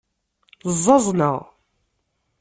Ẓẓaẓneɣ. 0.77 1.37